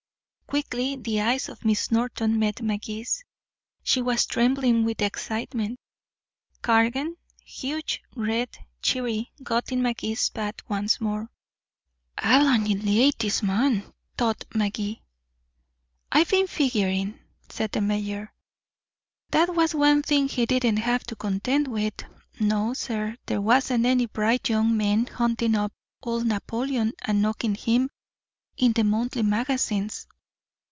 [0.51, 3.23] Quickly the eyes of Miss Norton met Magee's.
[3.83, 5.79] She was trembling with excitement.
[6.61, 8.49] Cargan, huge, red,
[8.81, 11.31] cheery, got in Magee's path once more.
[12.17, 15.01] "I'll annihilate this man," thought Magee.
[16.11, 18.33] "I've been figuring," said the mayor,
[19.29, 21.93] "that was one thing he didn't have to contend with.
[22.41, 25.71] No, sir, there wasn't any bright young men hunting up
[26.03, 27.89] old Napoleon and knocking him
[28.57, 30.07] in the monthly magazines.